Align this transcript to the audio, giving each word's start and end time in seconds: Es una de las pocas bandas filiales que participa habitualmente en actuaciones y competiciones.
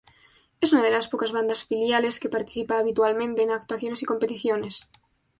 Es 0.61 0.73
una 0.73 0.81
de 0.81 0.89
las 0.89 1.07
pocas 1.07 1.31
bandas 1.31 1.63
filiales 1.65 2.19
que 2.19 2.27
participa 2.27 2.79
habitualmente 2.79 3.43
en 3.43 3.51
actuaciones 3.51 4.01
y 4.01 4.07
competiciones. 4.07 4.89